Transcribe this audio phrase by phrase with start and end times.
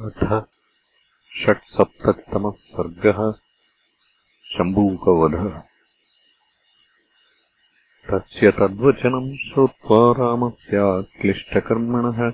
[0.00, 0.46] अथ
[1.42, 3.34] षट्सप्ततितमः सर्गः
[4.52, 5.62] शम्बूकवधः
[8.10, 12.32] तस्य तद्वचनम् श्रुत्वा रामस्याक्लिष्टकर्मणः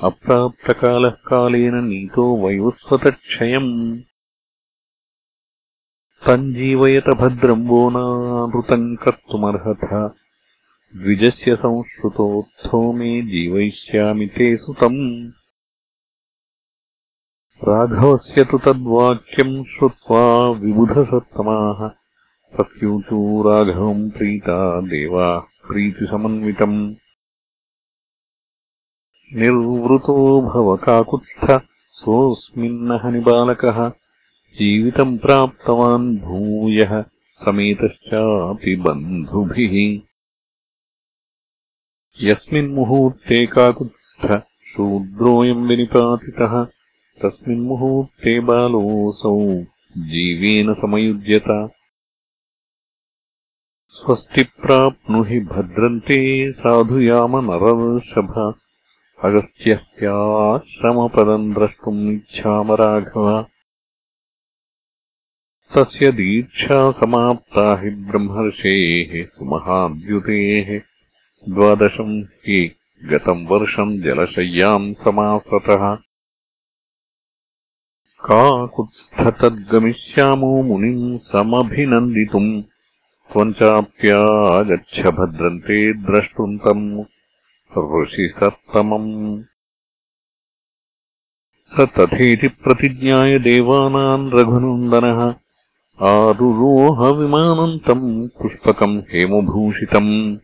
[0.00, 4.00] अप्राप्तकालः कालेन नीतो वयोस्वतक्षयम्
[6.26, 10.14] तम् जीवयत भद्रम् वो नानृतम् कर्तुमर्हथ
[10.96, 15.30] द्विजस्य संश्रुतोत्थो मे जीवयिष्यामि ते सुतम्।
[17.68, 21.88] राघवस्य तु तद्वाक्यम् श्रुत्वा विबुधसत्तमाः।
[22.56, 26.94] प्रत्यूचू राघवम् प्रीता देवाः प्रीतिसमन्वितम्।
[29.32, 33.88] निर्वृतो भव काकुत्स्थ सोऽस्मिन्नहनिबालकः
[34.54, 37.02] जीवितम् प्राप्तवान् भूयः
[37.36, 40.13] समेतश्चापि बन्धुभिः
[42.22, 46.66] यस्मिन्मुहूर्ते काकुत्स्थ शूद्रोऽयम् विनिपातितः
[47.22, 49.64] तस्मिन्मुहूर्ते बालोऽसौ
[49.98, 51.70] जीवेन समयुज्यत।
[53.88, 58.54] स्वस्ति प्राप्नुहि भद्रन्ते साधुयाम नरर्षभ
[59.24, 63.46] अगस्त्यस्याश्रमपदम् द्रष्टुम् इच्छाम राघव।
[65.76, 70.93] तस्य दीक्षा समाप्ता हि ब्रह्मर्षेः सुमहाद्युतेः
[71.48, 72.74] द्वादशम् हि
[73.04, 75.98] गतम् वर्षम् जलशय्याम् समासतः।
[78.24, 82.62] काकुत्स्थतद्गमिष्यामो मुनिम् समभिनन्दितुम्?
[83.32, 87.04] त्वम् चाप्यागच्छ भद्रन्ते द्रष्टुम् तम्
[88.02, 89.42] ऋषिसत्तमम्।
[91.66, 95.34] स तथेति प्रतिज्ञाय देवानाम् रघुनन्दनः।
[96.02, 100.36] आरुरोहविमानम् तम् पुष्पकम् हेमभूषितम्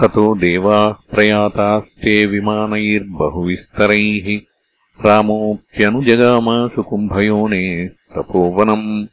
[0.00, 4.40] ततो देवाः प्रयातास्ते विमानैर्बहुविस्तरैः
[5.06, 9.06] रामोऽप्यनुजगामासु कुम्भयोनेस्तपोवनम्।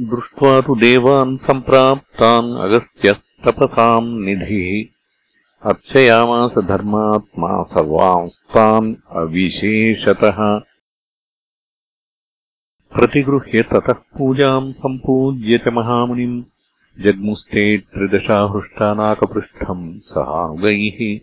[0.00, 10.60] दृष्ट्वा तु देवान् सम्प्राप्तान् अगस्त्यस्तपसाम् निधिः। अर्चयामास धर्मात्मा सर्वांस्तान् अविशेषतः।
[12.94, 16.44] प्रतिगृह्य ततः पूजाम् सम्पूज्य च महामुनिम्
[17.02, 21.20] जग्मुस्ते त्रिदशाहृष्टानाकपृष्ठम् सहानुगैः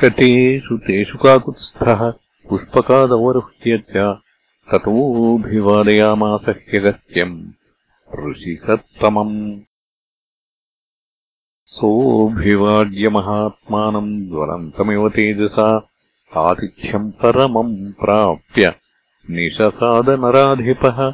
[0.00, 2.12] कटेषु तेषु काकुत्स्थः
[2.48, 4.18] पुष्पकादवरुह्य च
[4.70, 7.36] ततोऽभिवादयामास ह्यगस्त्यम्
[8.24, 9.60] ऋषिसत्तमम्।
[11.76, 15.88] सोऽभिवाड्यमहात्मानम् ज्वलन्तमिव तेजसा
[16.36, 18.74] आतिथ्यम् परमम् प्राप्य
[19.30, 21.12] निशसादनराधिपः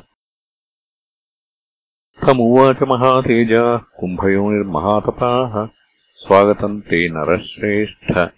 [2.27, 5.69] तमुवाच महातेजाः कुम्भयोनिर्महातपाः
[6.15, 8.29] स्वागतम् ते नरश्रेष्ठ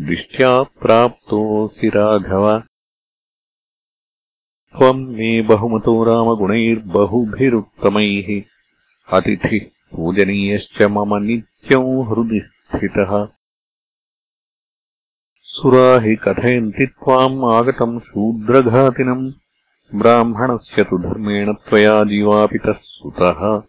[0.00, 2.62] दिष्ट्या प्राप्तोऽसि राघव।
[4.72, 8.42] त्वम् मे बहुमतो रामगुणैर्बहुभिरुत्तमैः
[9.18, 13.28] अतिथिः पूजनीयश्च मम नित्यम् हृदि स्थितः।
[15.42, 19.32] सुरा हि कथयन्ति त्वाम् आगतम् शूद्रघातिनम्
[19.94, 23.62] ब्राह्मणस्य तु धर्मेण त्वया जीवापितः सुतः।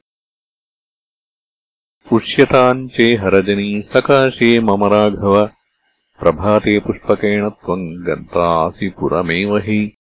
[2.10, 5.48] पुष्यताम् चेहरजनी सकाशे मम राघव।
[6.20, 9.98] प्रभाते पुष्पकेण त्वम् गन्तासि पुरमेव हि।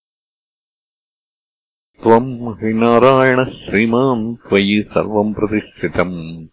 [2.03, 6.47] त्वम् हि नारायणः श्रीमान् त्वयि सर्वम् प्रतिष्ठितम्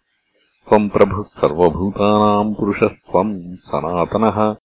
[0.69, 4.55] त्वम् प्रभुः सर्वभूतानाम् पुरुषस्त्वम् सनातनः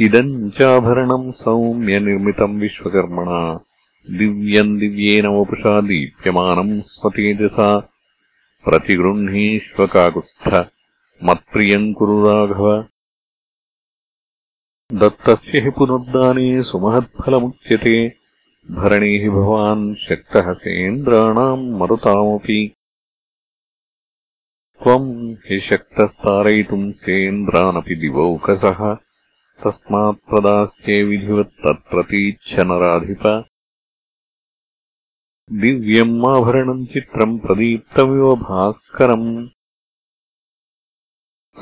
[0.00, 3.64] इदम् चाभरणम् सौम्यनिर्मितम् विश्वकर्मणा।
[4.10, 7.90] दिव्यम् दिव्येन वपुषा दीप्यमानम् स्वतेजसा।
[8.64, 10.66] प्रतिगृह्णीष्वकाकुत्स्थ।
[11.24, 12.84] मत्प्रियम् कुरु राघव।
[14.92, 18.12] दत्तस्य हि पुनर्दाने सुमहत्फलमुच्यते।
[18.70, 22.74] भरणे हि भवान् शक्तः सेन्द्राणाम् मरुतामपि।
[24.82, 28.96] त्वम् हि शक्तस्तारयितुम् सेन्द्रानपि दिवौकसः
[29.62, 33.44] तस्मात् प्रदास्ये विधिवत्तत्प्रतीच्छ नराधिप
[35.52, 39.48] दिव्यम् आभरणम् चित्रम् प्रदीप्तमिव भास्करम्।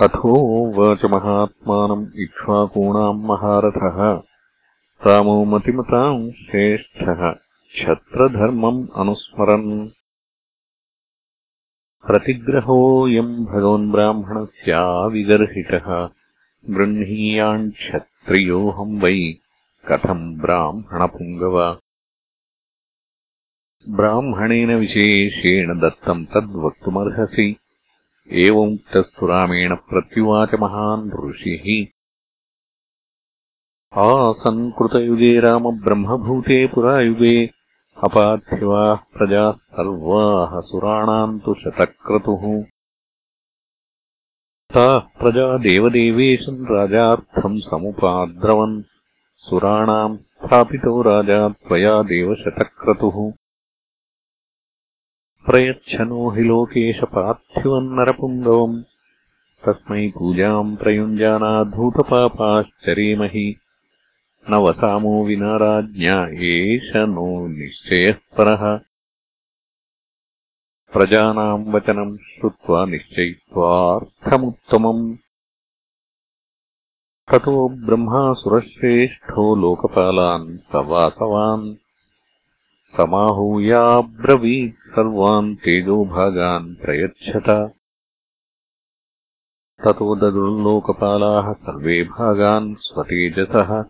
[0.00, 4.22] अथोवाच महात्मानम् इक्ष्वाकूणाम् महारथः।
[5.06, 9.90] रामो मतिमताम् श्रेष्ठः। क्षत्रधर्मम् अनुस्मरन्।
[12.06, 16.21] प्रतिग्रहोऽयम् भगवन्ब्राह्मणस्याविगर्हितः
[16.70, 19.34] गृह्णीयाम् क्षत्रियोऽहम् वै
[19.88, 21.78] कथम् ब्राह्मणपुङ्गव?
[23.88, 27.56] ब्राह्मणेन विशेषेण दत्तम् तद्वक्तुमर्हसि।
[28.32, 31.86] एवमुक्तस्तु रामेण प्रत्युवाच महान् ऋषिः।
[33.98, 37.50] आसन्कृतयुगे रामब्रह्मभूते पुरायुगे
[38.04, 42.64] अपार्थिवाः प्रजाः सर्वाः सुराणाम् तु शतक्रतुः
[44.74, 48.82] ताः प्रजा देवदेवेशम् राजार्थम् समुपाद्रवन्।
[49.36, 53.32] सुराणाम् स्थापितो राजा त्वया देवशतक्रतुः।
[55.46, 58.82] प्रयच्छनो हि लोकेशपार्थिवम् नरपुङ्गवम्।
[59.66, 63.56] तस्मै पूजाम् प्रयुञ्जानाद्धूतपापाश्चरेमहि
[64.50, 68.91] न वसामो विना राज्ञा एष नो निश्चयः परः
[70.92, 75.16] प्रजानाम् वचनम् श्रुत्वा निश्चयित्वार्थमुत्तमम्
[77.32, 81.74] ततो ब्रह्मासुरश्रेष्ठो लोकपालान् स वासवान्
[82.96, 87.74] समाहूयाब्रवीत् सर्वान् तेजोभागान् प्रयच्छत।
[89.84, 93.84] ततो ददुर्लोकपालाः सर्वे भागान् स्वतेजसः।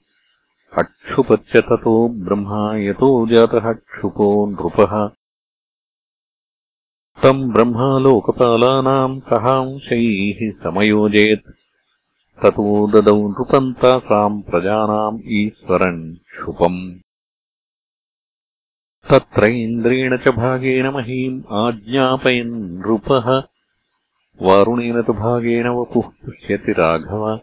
[0.79, 5.22] अक्षुपच्च ततो ब्रह्मा यतो जातः क्षुपो नृपः
[7.23, 11.53] तम् ब्रह्मालोकपालानाम् सहांशैः समयोजेत्।
[12.43, 16.95] ततो ददौ नृपन्तासाम् प्रजानाम् ईश्वरम् क्षुपम्
[19.11, 23.43] तत्र इन्द्रेण च भागेन महीम् आज्ञापयन् नृपः।
[24.43, 27.41] वारुणेन तु भागेन वपुः पुष्यति राघव।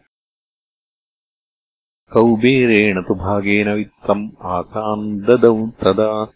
[2.14, 6.28] कौबेरेण तु भागेन वित्तम् आसाम् ददौ तदा।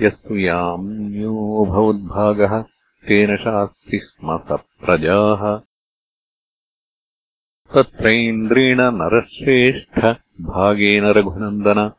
[0.00, 2.64] यस्तु याम्योऽभवद्भागः
[3.08, 5.60] तेन शास्ति स्म स प्रजाः
[7.74, 8.90] तत्रैन्द्रेण
[10.40, 11.92] भागेन रघुनन्दन।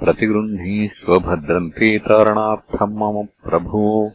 [0.00, 4.12] प्रतिगृह्णीष्वभद्रन्ते तारणार्थम् मम प्रभो।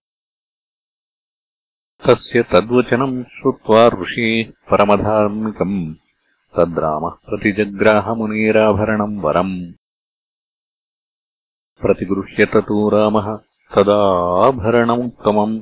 [2.08, 5.96] तस्य तद्वचनम् श्रुत्वा ऋषेः परमधार्मिकम्।
[6.58, 9.72] तद्रामः प्रतिजग्राहमुनेराभरणम् वरम्।
[11.82, 13.40] प्रतिगृह्यततो रामः
[13.76, 15.62] तदाभरणमुत्तमम्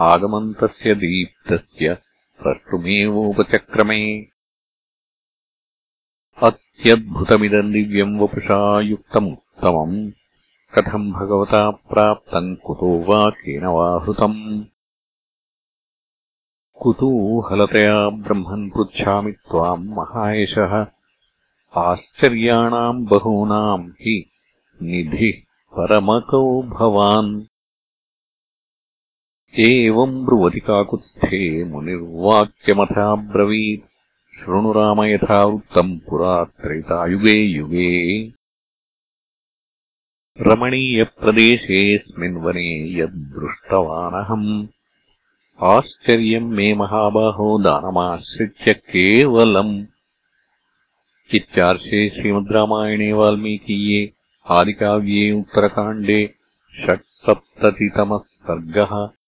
[0.00, 1.94] आगमन्तस्य दीप्तस्य
[2.42, 4.26] प्रष्टुमेवोपचक्रमे।
[6.42, 10.10] अत्यद्भुतमिदम् दिव्यम् वपुषा युक्तमुत्तमम्
[10.74, 14.64] कथम् भगवता प्राप्तम् कुतो वा केन वा हृतम्।
[16.82, 20.86] कुतूहलतया ब्रह्मन् पृच्छामि त्वाम् महायशः।
[21.76, 24.30] आश्चर्याणाम् बहूनाम् हि
[24.82, 25.40] निधिः
[25.76, 27.53] परमकौ भवान्
[29.58, 33.84] एवम् ब्रुवति काकुत्स्थे मुनिर्वाक्यमथाब्रवीत्।
[34.38, 38.32] शृणुराम यथा वृत्तम् पुरा त्रेतायुगे युगे
[40.40, 44.66] रमणीयप्रदेशेऽस्मिन् वने यद्दृष्टवानहम्
[45.62, 49.84] आश्चर्यम् मे महाबाहो दानमाश्रित्य केवलम्।
[51.34, 54.12] इत्यार्षे श्रीमद्रामायणे वाल्मीकीये
[54.50, 56.34] आदिकाव्ये उत्तरकाण्डे
[56.86, 59.23] षट्सप्ततितमः सर्गः